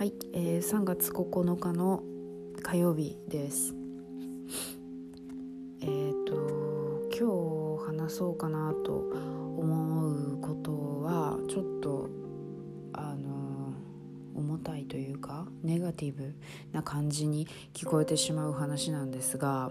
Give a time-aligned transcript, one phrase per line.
[0.00, 2.02] はい、えー、3月9日の
[2.62, 3.74] 火曜日です。
[5.82, 8.92] えっ、ー、と今日話そうかなと
[9.58, 12.08] 思うことはちょっと
[12.94, 13.74] あの
[14.34, 16.34] 重たいというかネガティブ
[16.72, 19.70] な感じに聞こえてしまう話なんですが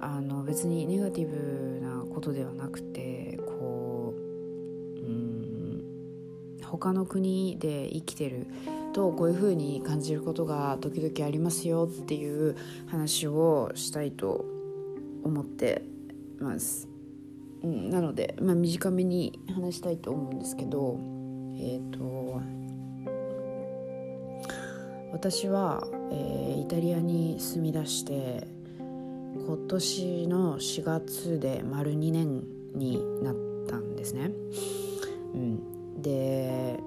[0.00, 4.18] あの別にネガティブなことではなくてこう
[4.98, 5.84] うん
[6.64, 8.48] 他の国で生きてる
[8.92, 14.44] とこういう風に感じることが時々ありますよっていう話をしたいと
[15.24, 15.82] 思って
[16.38, 16.88] ます。
[17.62, 20.98] うん、なので、まあ、短めに話したいと思うんですけど
[21.56, 22.40] えっ、ー、と
[25.12, 28.46] 私は、えー、イタリアに住み出して
[28.78, 32.42] 今年の4月で丸2年
[32.74, 33.36] になっ
[33.68, 34.30] たんですね。
[35.34, 36.80] うん、で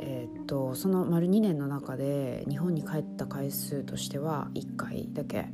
[0.00, 5.46] えー、っとその丸2年の中で日本に帰った回数としては1回だけ、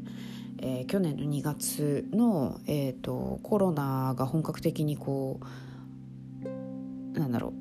[0.60, 5.40] えー、去年の2月の、えーと、コロナが本格的にこ
[6.44, 7.54] うなんだろ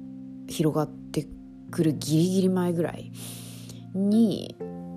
[0.48, 1.26] う広がって
[1.72, 3.12] くるギリギリ前ぐらい
[3.94, 4.56] に、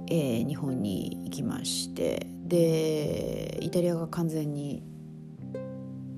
[0.08, 2.26] えー、日本に行きまして。
[2.46, 4.80] でイタリアが完全に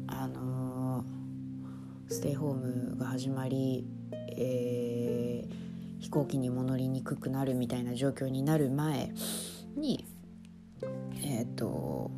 [0.08, 3.86] あのー、ステイホームが始まり
[4.40, 5.67] えー、
[6.08, 9.12] 飛行機にも乗りにくくなるみたいな状況になる前
[9.76, 10.06] に
[11.22, 12.10] えっ、ー、と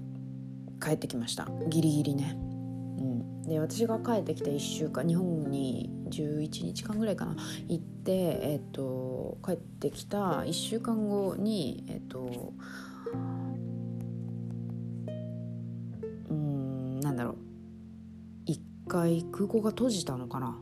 [0.80, 1.48] 帰ってきました。
[1.68, 2.36] ギリギリね。
[2.36, 7.34] うん、で私が帰ってきた1週間日本に11日間ぐらいかな。
[7.66, 12.52] 行って、えーと、帰ってきた1週間後にえっ、ー、と
[16.28, 17.36] うんなんだろう。
[18.46, 20.56] 一回空港が閉じたのかな。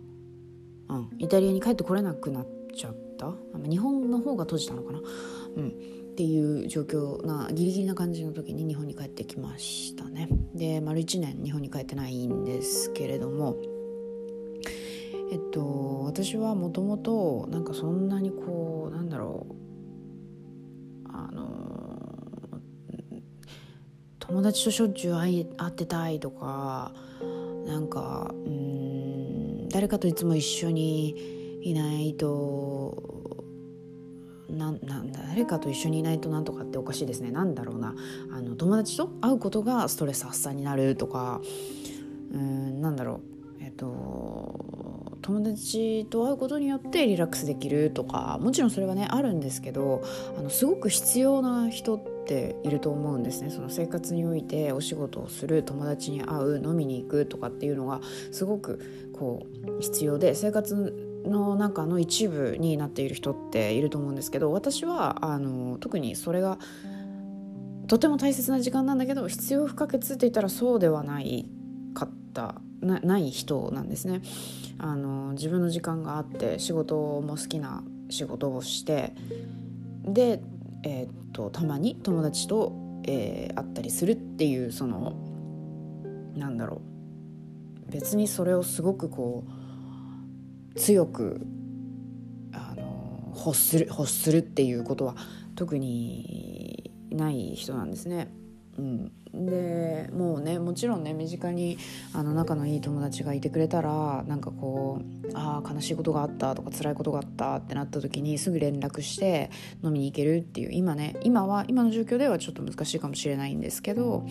[0.89, 3.35] うん、イタリアに帰ってこれなくなっちゃった？
[3.69, 5.01] 日本の方が閉じたのかな、
[5.57, 5.71] うん、っ
[6.17, 10.29] ていう状況なギリギリな感じの時に日本に帰ってきましたね。
[10.55, 13.57] で丸1年日本に帰ってないんですけれども
[15.31, 19.55] えっと私はもともとなんかそんなにこうなんだろう
[21.13, 22.19] あの
[24.19, 26.93] 友達としょっちゅう会会ってたいとか
[27.67, 33.45] なんかうん誰かといつも一緒にいないと
[34.49, 37.31] なな誰かと一緒にいないとなんとかっておかしいですね。
[37.31, 37.95] なんだろうな。
[38.33, 41.41] あの友達と会うことがストレス発散になるとか。
[42.33, 43.21] うんなんだろ
[43.61, 43.63] う。
[43.63, 48.39] えっと友達と会うことによってリラックスできるとか。
[48.41, 50.03] もちろんそれはねあるんですけど
[50.39, 53.51] あのすごく必要な人っていると思うんですね。
[53.51, 58.01] その生活においてお仕事をする友達に会う飲みに行くとかっていうのが
[58.33, 58.81] すごく
[59.13, 66.59] こう必要で生活の中の一部になっている人っていると思うんですけど私はあの特にそれが
[67.87, 71.49] とても大切な時間なんだけど必要不可欠って言ったらそうではない
[71.95, 74.23] かったなない人なんですね。
[74.79, 79.15] あの自分の時間があって仕事も好きな仕事をして
[80.05, 80.41] で、
[80.85, 82.73] えー、っとたまに友達と、
[83.05, 85.17] えー、会ったりするっていうその
[86.37, 86.83] なんだろ
[87.89, 87.91] う。
[87.91, 89.58] 別にそれをすごくこう
[90.77, 91.41] 強く
[92.53, 95.17] あの欲する欲するっていうことは
[95.55, 98.29] 特にない人なんですね。
[98.79, 101.79] うん、でもうねもちろんね身近に
[102.13, 109.51] あの仲のいい友達がいてくれたらなんかこうああ悲しいことがあったとか辛いことがあったってなった時にすぐ連絡して
[109.83, 114.25] 飲みに行けるっていう今ね今は今の状況ではちょっと難しいかもしれないんですけど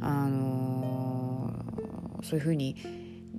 [0.00, 1.54] あの
[2.24, 2.76] そういうふうに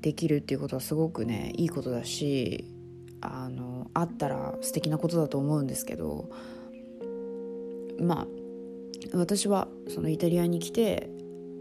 [0.01, 2.65] できるっていうことはすごくねいいことだし
[3.21, 6.29] あのあったら素敵なことだと思うんですけど
[7.99, 8.27] まあ
[9.13, 11.09] 私はそのイタリアに来て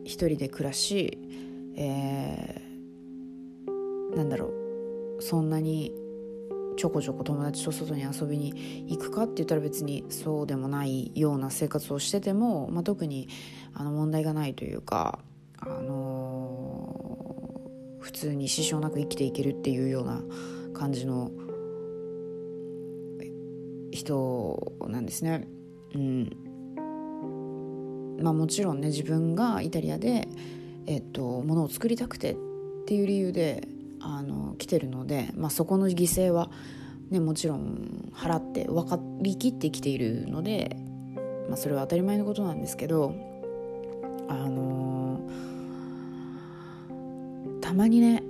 [0.05, 1.19] 一人で暮らし、
[1.77, 4.47] えー、なんだろ
[5.19, 5.95] うそんなに
[6.77, 13.29] ちょこちょこ友達と外に遊びに行くかって言ったら別にそうでもないような生活をしてても、まあ、特に
[13.75, 15.19] あの問題がないというか、
[15.59, 16.30] あの
[18.01, 20.23] 普通に支障なく生きていけるっていうような
[20.73, 21.31] 感じの
[23.91, 25.47] 人なんですね。
[25.95, 26.51] うん
[28.23, 30.29] まあ、もちろんね自分がイタリアで、
[30.87, 32.37] えっと、ものを作りたくてっ
[32.87, 33.67] ていう理由で
[34.01, 36.51] あの来てるので、まあ、そこの犠牲は、
[37.11, 40.77] ね、もちろん払って分かりきってきているので、
[41.49, 43.15] まあ、それは当たり前のことなんですけど
[44.29, 45.21] あの
[47.71, 48.21] たまにね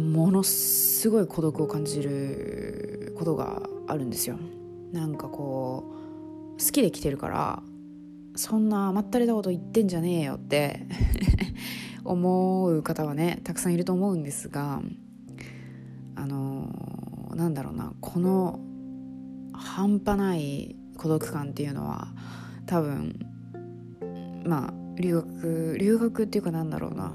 [0.00, 4.38] ものすごい孤独を感じることがあるんですよ。
[4.92, 5.92] なんかこ
[6.58, 7.62] う好きで来てるから
[8.34, 10.86] そんな甘ったれたこと言ってんじゃねえよって
[12.02, 14.80] 思う方はねたくさんいると思うんですが
[16.14, 18.58] あのなんだろうなこの
[19.52, 22.08] 半端ない孤独感っていうのは
[22.64, 23.18] 多分
[24.46, 27.12] まあ留学留学っていうかなんだろうな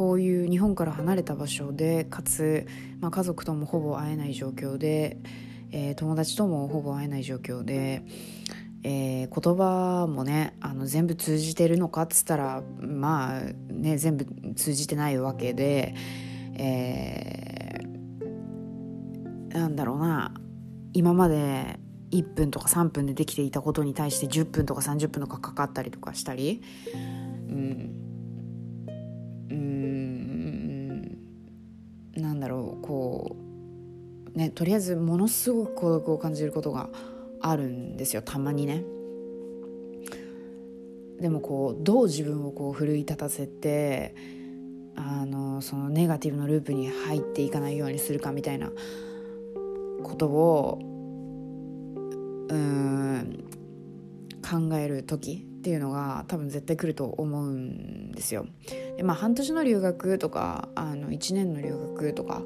[0.00, 2.66] こういう日本から離れた場所でかつ、
[3.00, 5.18] まあ、家族ともほぼ会えない状況で、
[5.72, 8.02] えー、友達ともほぼ会えない状況で、
[8.82, 15.94] えー、言葉もねあの全部通じてるのかっつったらまあね全部通じてないわけで、
[16.54, 20.32] えー、なんだろうな
[20.94, 21.78] 今まで
[22.10, 26.62] 1分とか3分でできていたことに対して10分とか30分とかかかったりとかしたり
[26.94, 26.96] う
[27.52, 28.06] ん。
[29.50, 29.79] うん。
[32.20, 33.36] なんだろうこ
[34.34, 36.88] うねとりあえずものすごく孤独を感じることが
[37.40, 38.84] あるんですよたまにね。
[41.20, 44.14] でもこうどう自分をこう奮い立たせて
[44.96, 48.70] あのそのネガティブのループに入っていかないようにするかみたいな
[50.02, 50.78] ことを
[52.48, 53.44] うん
[54.42, 58.46] 考える時っていうのが多分絶対来ると思うんですよ。
[58.96, 62.42] でまあ半年の留学とかあの1年の留学とか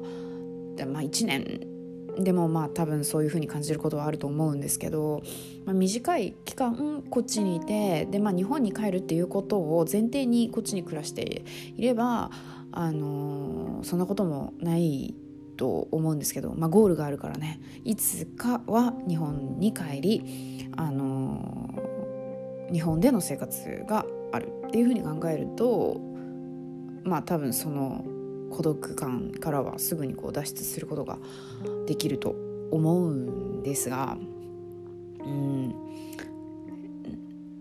[0.75, 1.67] で、まあ、1年
[2.17, 5.21] でもまあ多分そういうふうに感じることはあると思うんですけど、
[5.65, 11.43] まあ、短い期間こっちにいてで、まあ、日本に帰るっていうことを前提にこっちに暮らして
[11.75, 12.31] いれば、
[12.71, 15.13] あのー、そんなこともない
[15.57, 17.61] と思うんですけど、まあ、ゴールがあるからね。
[17.83, 26.14] いつかは日本に帰り、あのー、日本での生活があるっていうふうに考えると
[27.05, 28.03] まあ多分その
[28.51, 31.17] 孤独感からはすぐにこう脱出することが
[31.87, 32.35] できると
[32.71, 34.17] 思うんですが
[35.19, 35.75] うん。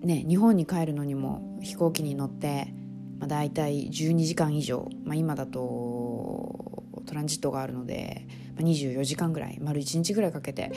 [0.02, 2.74] ね日本に帰るのにも飛行機に乗って、
[3.18, 8.26] まあ、大体12時間以上、まあ、今だとトランジットがあるので、
[8.56, 10.72] まあ、24時間ぐらい丸1日ぐらいかけて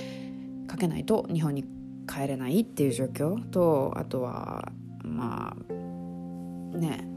[0.67, 1.65] かけないと日本に
[2.07, 4.71] 帰れないっていう状況とあとは
[5.03, 7.16] まあね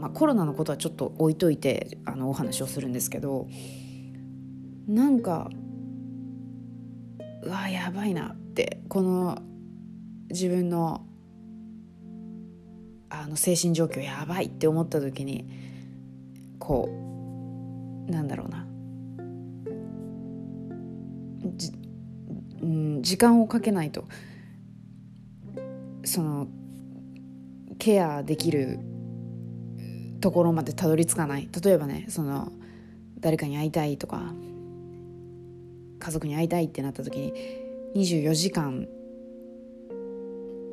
[0.00, 3.48] まあ、コロナのことはちょっと置いといてあのお話をするんですけど
[4.88, 5.50] なんか
[7.42, 9.38] うわやばいなってこの
[10.30, 11.06] 自分の
[13.10, 15.48] あの精神状況やばいって思った時に
[16.58, 16.88] こ
[18.08, 18.66] うなんだろうな。
[21.56, 21.72] じ、
[22.62, 24.04] うん、時間をかけないと
[26.04, 26.48] その
[27.78, 28.78] ケアできる
[30.20, 31.48] ところまでたどり着かない。
[31.62, 32.52] 例えばねその
[33.20, 34.32] 誰かに会いたいとか
[35.98, 37.32] 家族に会いたいってなった時に
[37.94, 38.88] 24時間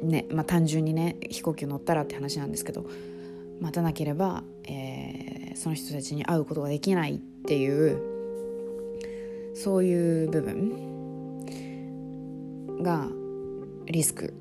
[0.01, 2.85] ねまあ単純にね飛行機乗ったらって話なんですけど
[3.59, 7.99] 待たなければ、えー、その人たちに会うことができないっていう
[9.55, 10.97] そういう部分
[12.81, 13.09] が
[13.85, 14.33] リスク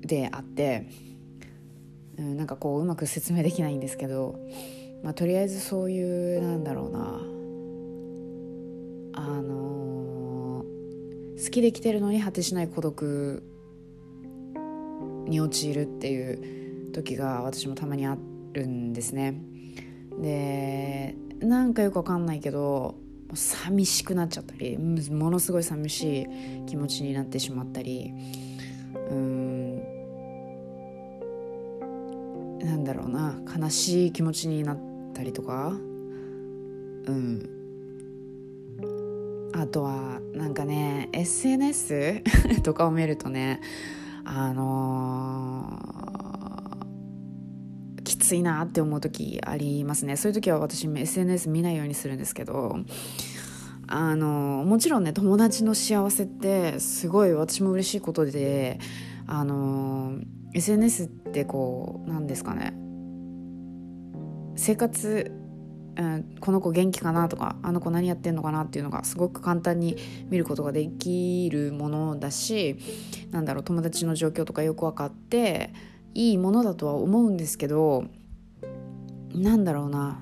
[0.00, 0.86] であって
[2.18, 4.38] うん、なんかこううまく説明できないんですけど、
[5.02, 7.20] まあ、とりあえずそういうなんだろうな
[9.12, 13.42] あのー、好きで来てるのに果てしない孤独
[15.26, 18.16] に陥るっていう時が私もたまにあ
[18.52, 19.40] るんですね。
[20.20, 22.96] でなんかよくわかんないけど
[23.34, 26.26] 寂しくなっちゃったりものすごい寂しい
[26.66, 28.12] 気持ちになってしまったり
[29.10, 29.57] うん
[32.60, 34.78] なんだろうな悲しい気持ちになっ
[35.14, 35.72] たりとか。
[37.06, 37.58] うん。
[39.52, 42.22] あとはなんかね SNS
[42.62, 43.60] とかを見るとね
[44.24, 50.16] あのー、きついなって思う時ありますね。
[50.16, 52.78] そういう時は私 SNS 見ないようにするんですけど
[53.86, 58.78] あのー、もちろんね友達の幸せってすごい私も嬉しいことで
[59.26, 62.74] あのー SNS ってこう何ですかね。
[64.56, 65.30] 生活、
[65.96, 69.96] うん、この子元気かなとかあの子何やってんのかなっていうのがすごく簡単に
[70.30, 72.76] 見ることができるものだし
[73.30, 75.72] なんだろう友達の状況とかよく分かって
[76.14, 78.04] いいものだとは思うんですけど
[79.32, 80.20] なんだろうな。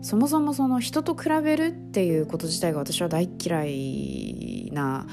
[0.00, 5.06] そもそもその人と比べるっていうこと自体が私は大嫌いな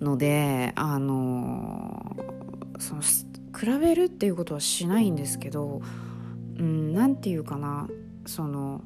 [0.00, 2.16] のであの
[2.78, 5.80] その比べるっていうことはしないんですけど
[6.58, 7.88] うんて言うかな
[8.26, 8.82] その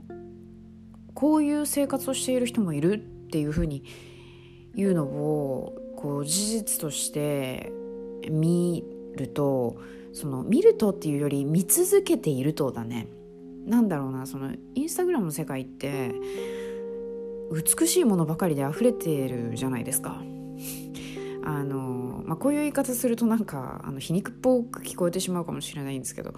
[1.15, 2.99] こういう生活をしている人もいるっ
[3.31, 3.85] ていうふうに
[4.75, 7.73] 言うのをこう事実として
[8.31, 8.85] 見
[9.17, 9.77] ると
[10.13, 13.09] その見るとっていうより見続けているとだね
[13.67, 16.13] なんだろうなそのインスタグラムの世界って
[17.53, 20.23] 美しいものばかりで溢れてるじゃないですか。
[21.43, 26.35] あのまあ、こういう言い方するとなんかあの皮肉っぽく聞こえてしまうかもしれないんですけど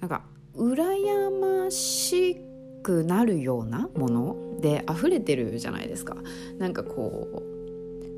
[0.00, 0.22] なんか
[0.54, 2.36] 羨まし
[2.82, 6.16] くなるようなもので溢れてるじゃないですか。
[6.58, 7.42] なんかこ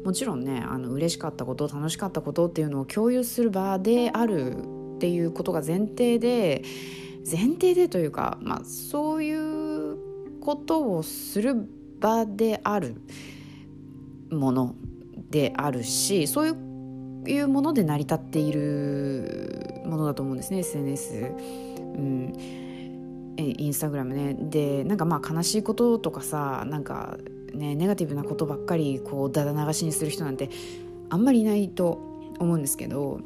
[0.03, 4.59] うもちろんねあの嬉しかったこと楽しかったことっていうのを共有する場である
[4.97, 6.63] っていうことが前提で
[7.31, 9.97] 前提でというか、まあ、そういう
[10.41, 11.55] ことをする
[12.01, 12.97] 場である
[14.31, 14.75] もの
[15.17, 16.57] であるしそう
[17.27, 21.33] いうもので成り立っているものだと思うんですね SNS。
[21.79, 22.65] うん。
[23.37, 24.35] インスタグラムね。
[24.39, 27.19] でなんかまあ悲しいこととかさなんか
[27.53, 30.51] ねネガティブなことばっかりこうだだ流しにする人なんて
[31.11, 32.01] あんまりいないと
[32.39, 33.21] 思うんですけど、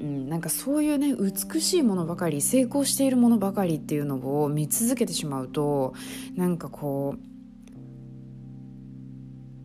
[0.00, 5.94] うん、なんかそういうね美しいものばかり成功しているものばかりっていうのを見続けてしまうと
[6.34, 7.35] なんかこう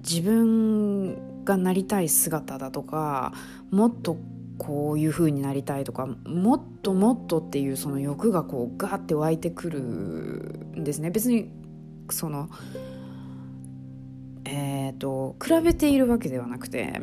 [0.08, 3.34] 自分がなりたい姿だとか
[3.72, 4.18] もっと
[4.58, 11.10] こういう風になりたいとかもっともっとっていうその欲がこうガーって湧いてくるんですね。
[11.10, 11.50] 別に
[12.10, 12.50] その
[14.46, 17.02] えっ、ー、と比べているわけではなくて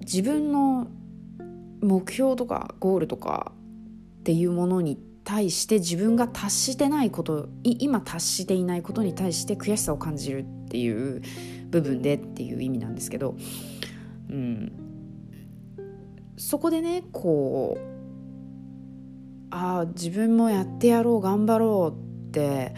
[0.00, 0.86] 自分の
[1.82, 3.52] 目標とかゴールとか
[4.20, 4.98] っていうものに
[5.28, 11.20] 対して自分が達してないこと今達していないことに対して悔しさを感じるっていう
[11.68, 13.36] 部分でっていう意味なんですけど、
[14.30, 14.72] うん、
[16.38, 22.72] そこでねこうああ自分もやってやろう頑張ろうって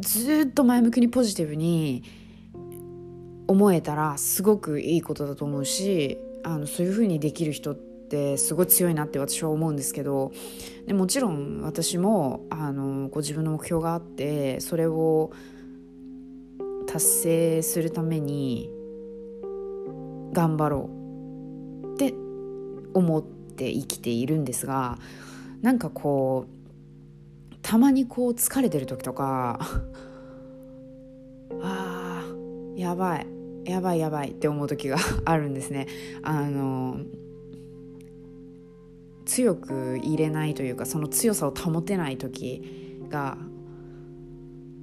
[0.00, 2.02] ずっと前向きにポジティブに
[3.46, 10.32] 思えたらすごくいいことだと思うしあのそういうふうにできる人ってってすごい強いなって私は思うんですけど
[10.86, 15.32] でもちろん私もあのこ自分の目標があってそれを
[16.86, 18.68] 達成するために
[20.32, 20.90] 頑張ろ
[21.84, 22.12] うって
[22.92, 24.98] 思って生きているんですが
[25.62, 26.44] なんかこ
[27.50, 29.58] うたまにこう疲れてる時とか
[31.62, 33.26] あーやばい
[33.64, 35.86] やばいやばいって思う時があるんですね。
[36.22, 37.00] あの
[39.24, 42.62] 強く入れないというかその強さを保てない時
[43.08, 43.38] が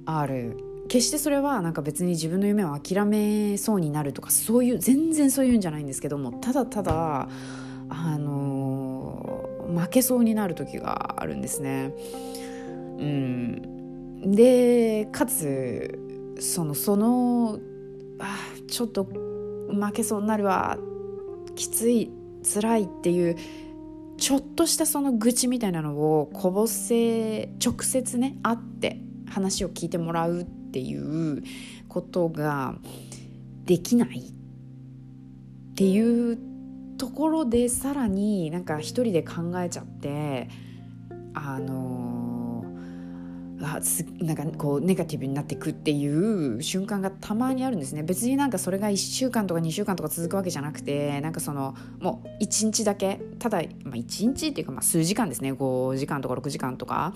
[0.06, 0.56] ある。
[0.88, 7.28] 決してそれはなんか別に自分の夢を諦めそうになるとかそういう全然そういうんじゃないんですけどもただただ
[7.88, 11.94] あの負けそうになる時があるんですね。
[12.98, 15.96] うん、でかつ
[16.40, 17.60] そのその
[18.18, 20.76] あちょっと負けそうになるわ。
[21.54, 22.10] きつい
[22.42, 23.36] 辛いっていう
[24.20, 31.42] ちょっとしたその愚痴みたいなのをこぼせ直接ね会って話を聞いてもらうっていう
[31.88, 32.74] ことが
[33.64, 36.38] できないっていう
[36.98, 40.50] ところでさらになんか一人で考えちゃって
[41.32, 41.99] あの
[43.62, 43.80] あ
[44.24, 48.02] なんかこうネガティブになっていくっていう瞬間がたまにあるんですね。
[48.02, 53.20] 別になんかそれが1週間とか2週間とか続くわけじゃなくてなんかそのもう1日だけ。
[53.38, 55.52] ただ、まあ、1日っていうかまあ数時間ですね。
[55.52, 57.12] 5時間とか6時間とか。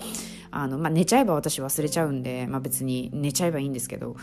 [0.51, 4.15] あの、まあ、寝ちゃえば私忘れちゃうんで、まあ、別に寝ちゃえばいいんですけど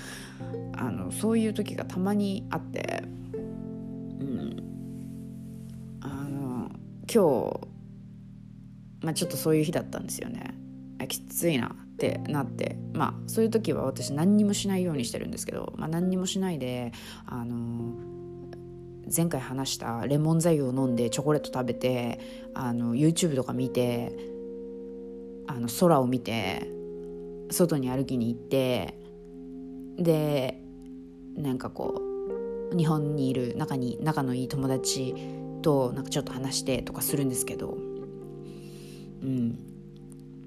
[0.75, 3.03] あのそういう時がたまにあって、
[3.35, 4.57] うん、
[6.01, 6.71] あの
[7.13, 7.69] 今日、
[9.03, 10.55] まあ、ちょっとそういう日だったんですよね。
[11.07, 11.75] きついな。
[11.93, 16.93] ってなってまあそういう時は私何にもしないようにしてるんですけど、まあ、何にもしないで
[17.27, 17.95] あの
[19.15, 22.19] 前回話したレモン剤を飲んでチョコレート食べて
[22.55, 24.17] あの YouTube とか見て
[25.47, 26.69] あの空を見て
[27.51, 28.99] 外に歩きに行って
[29.99, 30.63] で
[31.37, 32.01] なんかこ
[32.73, 35.15] う日本にいる中に仲のいい友達
[35.61, 37.77] となんかちょっと話してとかするんですけど
[39.23, 39.72] うん。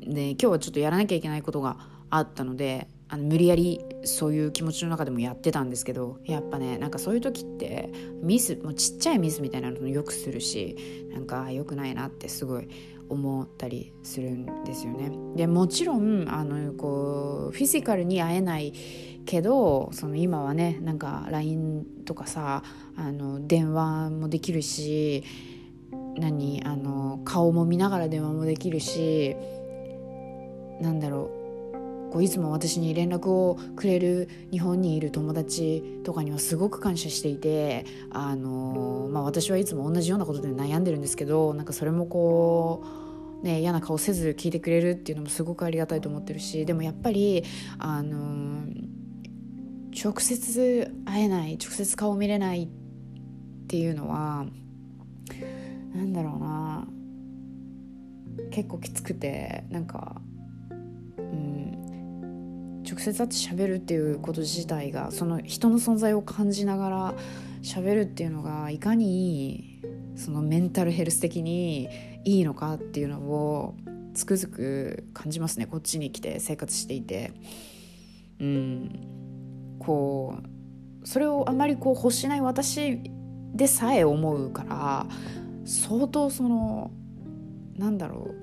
[0.06, 1.78] で今日はちょっとやらなきゃいけないことが
[2.10, 12.68] あったのであの無理やりそういう気持ちの中でもやってたんですけどやっぱねなんかそういう時ってミスもうちっちゃいミスみたいなのよくするしなんか良くないなってすごい
[13.08, 15.12] 思ったりするんですよね。
[15.36, 18.74] でもちろんあのこうフィジカルに会えない
[19.26, 22.64] けどその今はねなんか LINE とかさ
[22.96, 25.24] あの電話もできるし
[26.18, 29.36] 何あの顔も見ながら電話もできるし
[30.82, 31.46] なんだろう。
[32.12, 42.86] こういつも私に連絡をくれる日本にいる友達とかにはすごく感謝していてあの、まあ、私はいつも同じようなことで悩んでるんですけどなんかそれもこ
[43.44, 47.44] う、ね、嫌な顔せず聞いてくれるっていうのもすごくありがたいと思ってるしでもやっぱり
[47.80, 48.66] あの
[49.92, 52.68] 直接会えない直接顔見れないっ
[53.68, 54.46] ていうのは
[55.94, 56.88] なんだろうな。
[58.52, 60.22] 結構きつくてなんか
[62.96, 67.14] 直接会って喋るっていうこと自体がその人の存在を感じながら
[67.62, 69.82] 喋るっていうのがいかに
[70.16, 71.90] そのメンタルヘルス的に
[72.24, 73.76] いいのかっていうのを
[74.14, 77.34] つくづく感じますねこっちに来て生活していて。
[78.40, 79.16] うん。
[79.80, 80.40] こ
[81.04, 83.02] うそれをあまりこう欲しない私
[83.54, 85.06] でさえ思うから
[85.66, 86.92] 相当その
[87.78, 88.34] なんだろ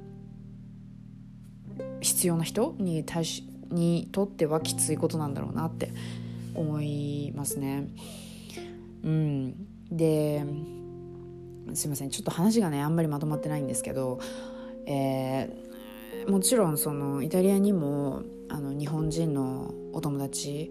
[1.79, 5.93] う必要な人に対しにとってはきついことなんだろうなって
[6.55, 7.89] 思いますね。
[9.05, 10.45] うん、で
[11.75, 14.21] すいませんちょっと話がねあんまりまとまってないんですけど、
[14.87, 20.71] えー、もちろんそのイタリアにもあの日本人のお友達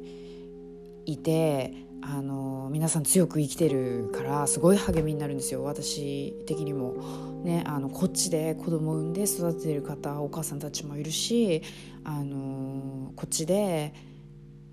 [1.05, 7.31] いてあの皆さん強く生きてるからすごい励みになるんですよ私的にも。
[7.41, 11.63] ね、あのこっちで子供産んで育ててる方お母さんたちもいるし
[12.03, 13.95] あのこっちで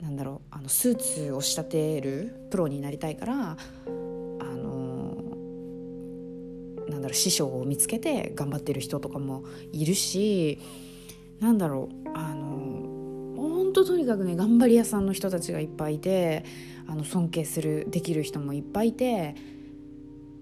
[0.03, 3.57] なんだろうあのスーツを仕立てるプロになりたいからあ
[3.87, 5.17] の
[6.89, 10.59] なんだろう師匠を見つけて頑張ってる人とかもいるし
[11.41, 12.59] なんだろうあの
[13.79, 16.45] 本当とにかくね頑張り屋さんの人たちがいっぱいいて
[16.89, 19.37] あの尊敬するできる人もいっぱいいて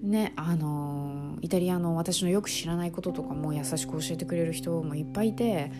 [0.00, 5.70] ねあのイタリアの私のよく知らないこととかも優しく教えてくれる人もいっぱいいて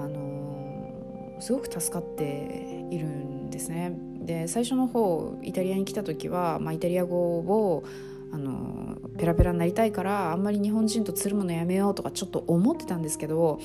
[0.00, 3.92] あのすごく助かっているんですね。
[4.22, 7.84] で最初の方イタリアに来た時は、まあ、イタリア語を
[8.32, 13.60] あのペラペラになりたいからあんまり日本人とつるむのやめようとかちょっと思ってたんですけど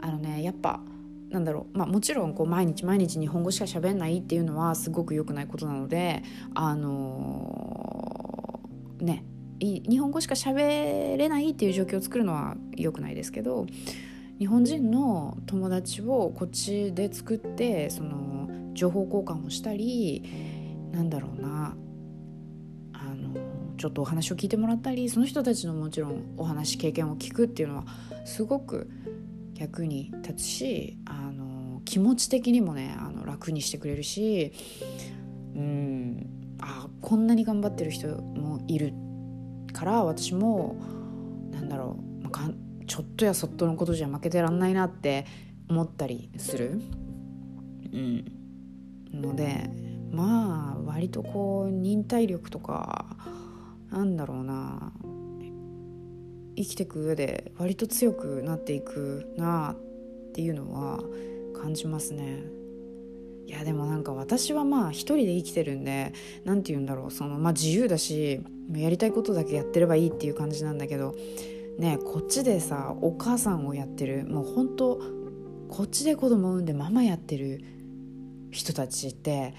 [0.00, 0.80] あのねやっぱ
[1.36, 6.22] なんだろう、まあ、もちろんこう毎日毎日日本語しか喋んないっていうのはすごく良くないことなので
[6.54, 9.24] あのー、ね。
[9.58, 13.66] 日本語しか喋れないっていう状況を作るのは良くないですけど
[14.38, 20.22] 日本人の友達をこっちで作ってその情報交換をしたり
[20.92, 21.76] なんだろうな。
[22.92, 23.34] あの
[23.76, 27.84] ちょっとお話を聞いてもらったりその人たちのもちろんお話経験を聞くっていうのは
[28.24, 28.90] すごく
[29.58, 31.25] 役に立つしあ
[31.86, 34.52] 気持ち的にもねあの楽にしてくれるし
[35.54, 38.92] うんあこんなに頑張ってる人もいる
[39.72, 40.76] から私も
[41.50, 42.50] なんだろう、まあ、
[42.86, 45.26] ちょっとやそっとのことじゃ負けてらんないなって
[45.68, 46.80] 思ったりする。
[47.92, 48.24] うん、
[49.12, 49.70] ので
[50.10, 53.06] まあ割とこう忍耐力とか
[53.90, 54.92] なんだろうな
[56.56, 61.00] 生きていく上で割と強くなっていくなっていうのは
[61.56, 62.44] 感じますね。
[63.46, 66.12] いやでもなんか私はまあ一人で生きてるんで
[66.44, 68.40] 何て言うんだろうそのまあ自由だし
[68.74, 71.14] やりたいことだけやってればいいっていう感じなんだけど
[71.78, 75.00] ねこっちでさお母さんをやってるもう本当
[75.68, 77.62] こっちで子供産んでママやってる
[78.50, 79.54] 人たちって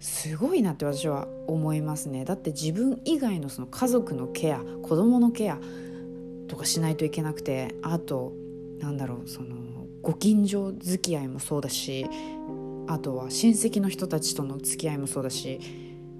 [0.00, 5.58] すごいなって私は思いますねだって自分以外のその家族のケア子供のケア
[6.48, 8.32] とかしないといけなくてあと
[8.80, 12.06] なんだろうそのご近所付き合いもそうだし
[12.86, 15.60] あとは親戚の人たちとの付き合いもそうだし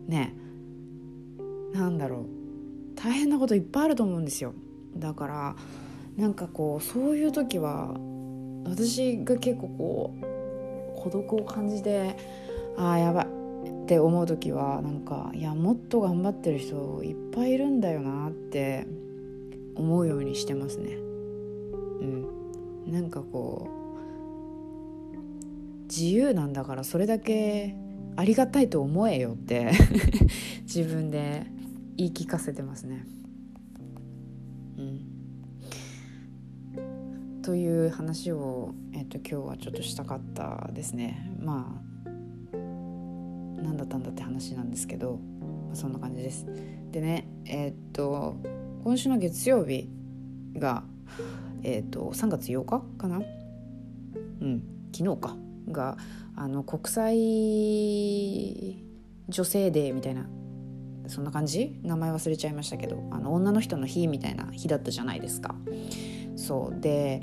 [0.07, 0.35] ね
[1.73, 2.41] なんだろう
[2.95, 4.53] 大変なこといっぱいあると思うんですよ。
[4.95, 5.57] だから
[6.17, 7.95] なんかこうそういう時は
[8.67, 12.17] 私が結構こう孤独を感じて
[12.77, 13.27] ああやばい
[13.85, 18.87] って思う時はなんかいやもっと頑張ってる人いっぱいいるんだよなって
[19.77, 20.97] 思うようにしてますね。
[20.97, 22.40] うん。
[22.87, 23.81] なんかこう
[25.87, 27.75] 自由なんだからそれだけ
[28.17, 29.73] ありがたいと思えよって
[30.63, 31.47] 自分で
[31.97, 33.07] 言い聞かせてますね。
[34.79, 35.03] うん。
[37.43, 41.35] という話を、えっと、今日はちょっとしたかったですね。
[41.41, 41.83] ま
[42.53, 42.57] あ
[43.63, 45.19] 何だったんだって話なんですけど、
[45.67, 46.47] まあ、そんな感じです。
[46.93, 48.37] でねえっと
[48.85, 49.91] 今週の月曜日
[50.55, 50.85] が、
[51.63, 53.19] えーと、3月8日かな？
[53.19, 53.21] う
[54.45, 54.63] ん
[54.97, 55.37] 昨日か。
[55.69, 55.97] が
[56.35, 58.77] あの国際
[59.29, 60.27] 女性デーみたいな
[61.07, 61.79] そんな感じ？
[61.83, 65.55] 名前忘れちゃいましたけどあの女の人の日みたいな日だったじゃないですか。
[66.37, 67.23] そうで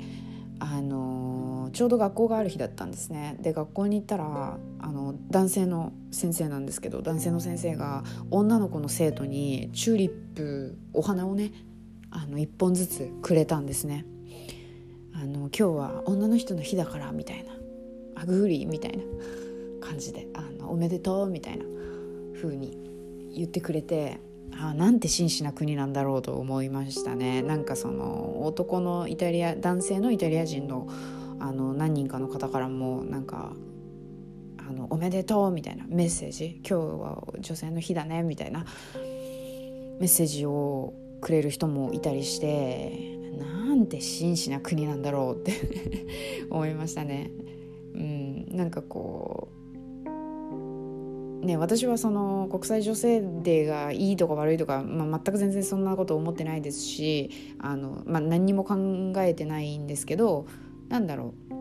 [0.60, 3.36] あのちょうど学校がある日だったんですね。
[3.40, 11.52] で学校に行ったらあの男性の先生なんですけど男性の先生が女の子の生徒にチューリップお花をね
[12.10, 14.06] あの1本ずつくれたんですね。
[15.20, 17.52] あの今日は女の人の日だからみたいな。
[18.14, 19.02] あグーリーみたいな。
[19.80, 20.26] 感じで。
[20.34, 21.64] あのおめでとうみたいな
[22.34, 22.76] 風に
[23.34, 24.20] 言ってくれて
[24.52, 27.42] あなんて真摯な国なんだろうと思いましたね。
[27.42, 30.88] なんかその男のイタリア男性のイタリア人の
[31.40, 33.52] あの何人かの方からもなんか
[34.58, 38.66] あの「おめでとう」みたいなメッセージ「今日は女性の日だね」みたいな
[40.00, 45.52] メッセージをくれる人もいたりしてなんて真摯な国なんだろうって
[46.50, 47.30] 思いましたね。
[47.94, 49.58] うん、なんかこう
[51.44, 60.46] ね私はその国際女性デーがいいとか悪いとか、まあ、全く全然そんなこと思ってないですしあの、まあ、何にも考えてないんですけど
[60.88, 61.58] なんだろう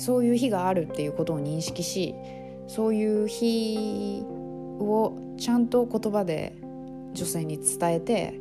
[0.00, 2.14] そういう日があるっていうことを認識し
[2.66, 6.56] そういう日をちゃんと言葉で
[7.12, 8.40] 女性に伝えて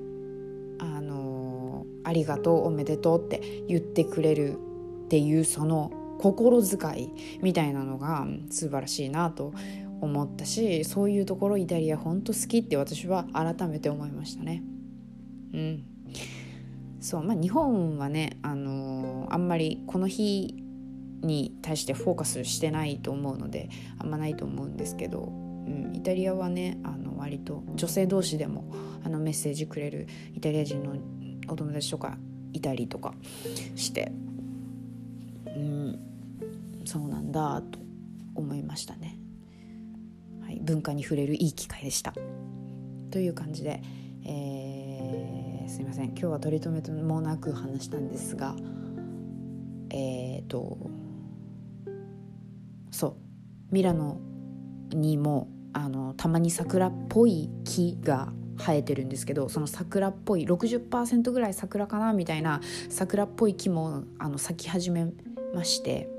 [0.80, 4.58] あのありがとうおめでとうって言ってくれる
[5.06, 9.54] っていうその心遣いみたいなのが素晴らしいなと
[10.02, 14.64] 思ったしそういうところイタリア本当好きって私は改めて思いましたね。
[15.54, 15.84] うん
[17.02, 20.56] そうまあ、日本はね、あのー、あんまりこの日
[21.24, 28.66] に対してフォーカスしてないと思うのであんまないと思うんですけど、うん、イタリアはねあの割と女性同士でも
[29.04, 30.96] あのメッセージくれるイタリア人の
[31.48, 32.18] お友達とか
[32.52, 33.14] いたりとか
[33.76, 34.12] して
[35.46, 36.00] うん
[36.86, 37.80] そうなんだと
[38.34, 39.20] 思いましたね、
[40.42, 42.14] はい、文化に触れるいい機会でした。
[43.12, 43.82] という感じで、
[44.26, 46.06] えー、すいません。
[46.06, 48.56] 今日は取り留めもなく話したんですが
[49.90, 50.78] えっ、ー、と
[52.90, 53.08] そ
[53.72, 54.20] うミラノ
[54.90, 65.12] にもあのたまに桜っぽい木が生えてるんですけどその桜っぽい60%ぐらい桜かなみたいな桜っぽい木もあの咲き始め
[65.54, 66.10] まして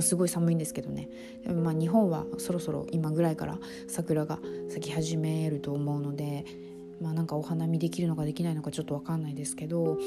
[0.00, 1.10] すごい寒いんですけどね。
[1.46, 6.46] まあ日本はそろそろ今ぐらいから桜が咲き始めると思うので
[7.00, 9.98] まあなんかお花見できるのかできないのかちょっと分かんないですけど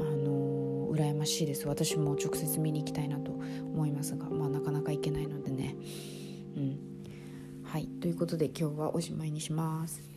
[0.00, 1.68] あの羨ましいです。
[1.68, 5.76] 私も直接見に行きたいなと思いますが、まあ、なかなか行けないのでね。
[6.56, 6.93] うん。
[7.74, 10.13] はいということで今日はおしまいにします。